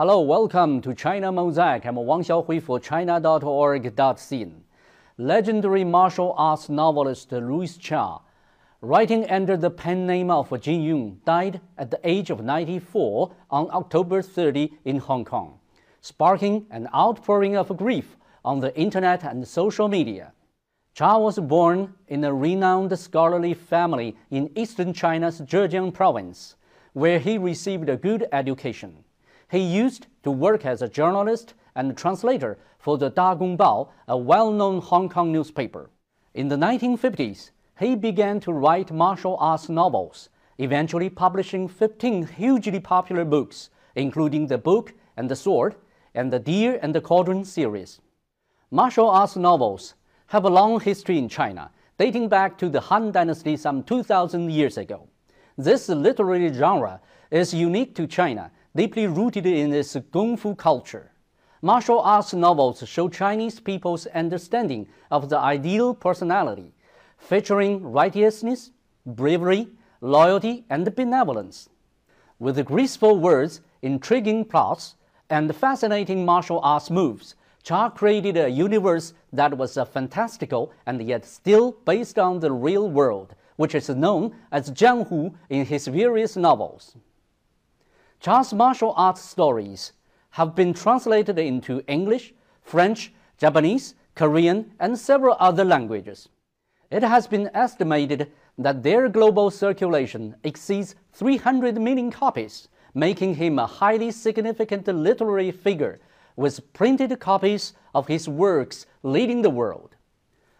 [0.00, 1.84] Hello, welcome to China Mosaic.
[1.84, 4.52] I'm Wang Xiaohui for China.org.cn.
[5.18, 8.22] Legendary martial arts novelist Louis Cha,
[8.80, 13.68] writing under the pen name of Jin Yong, died at the age of 94 on
[13.72, 15.58] October 30 in Hong Kong,
[16.00, 20.32] sparking an outpouring of grief on the internet and social media.
[20.94, 26.56] Cha was born in a renowned scholarly family in eastern China's Zhejiang province,
[26.92, 29.04] where he received a good education.
[29.50, 34.16] He used to work as a journalist and translator for the Da Gong Bao, a
[34.16, 35.90] well-known Hong Kong newspaper.
[36.34, 43.24] In the 1950s, he began to write martial arts novels, eventually publishing 15 hugely popular
[43.24, 45.76] books, including The Book and the Sword
[46.14, 48.00] and the Deer and the Cauldron series.
[48.70, 49.94] Martial arts novels
[50.30, 54.78] have a long history in China, dating back to the Han Dynasty some 2,000 years
[54.78, 55.08] ago.
[55.58, 57.00] This literary genre
[57.32, 61.10] is unique to China deeply rooted in its Kung Fu culture.
[61.62, 66.74] Martial arts novels show Chinese people's understanding of the ideal personality,
[67.18, 68.70] featuring righteousness,
[69.04, 69.66] bravery,
[70.00, 71.68] loyalty, and benevolence.
[72.38, 74.94] With graceful words, intriguing plots,
[75.28, 81.24] and fascinating martial arts moves, Cha created a universe that was uh, fantastical and yet
[81.24, 86.96] still based on the real world, which is known as Jianghu in his various novels.
[88.18, 89.92] Cha's martial arts stories
[90.30, 96.28] have been translated into English, French, Japanese, Korean, and several other languages.
[96.90, 103.66] It has been estimated that their global circulation exceeds 300 million copies, making him a
[103.66, 105.98] highly significant literary figure
[106.40, 109.94] with printed copies of his works leading the world.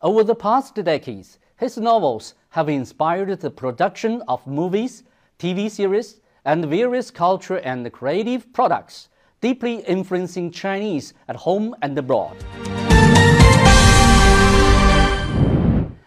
[0.00, 5.02] Over the past decades, his novels have inspired the production of movies,
[5.36, 9.08] TV series, and various culture and creative products,
[9.40, 12.36] deeply influencing Chinese at home and abroad.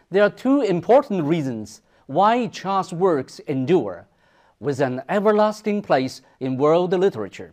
[0.10, 4.08] There are two important reasons why Cha's works endure
[4.62, 7.52] with an everlasting place in world literature.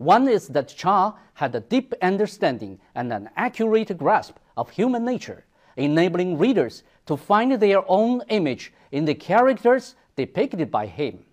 [0.00, 5.44] One is that Cha had a deep understanding and an accurate grasp of human nature,
[5.76, 11.26] enabling readers to find their own image in the characters depicted by him.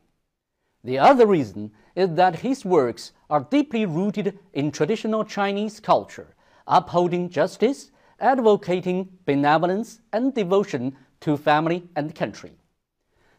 [0.83, 6.35] The other reason is that his works are deeply rooted in traditional Chinese culture,
[6.67, 12.51] upholding justice, advocating benevolence and devotion to family and country.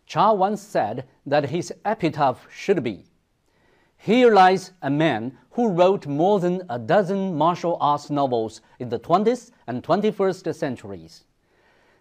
[0.06, 3.04] Cha once said that his epitaph should be
[3.98, 8.98] Here lies a man who wrote more than a dozen martial arts novels in the
[8.98, 11.24] 20th and 21st centuries.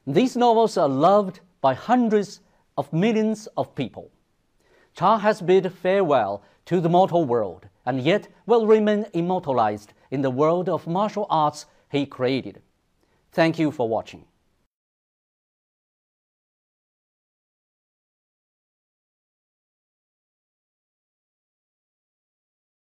[0.05, 2.39] These novels are loved by hundreds
[2.77, 4.11] of millions of people.
[4.93, 10.29] Cha has bid farewell to the mortal world and yet will remain immortalized in the
[10.29, 12.61] world of martial arts he created.
[13.31, 14.25] Thank you for watching.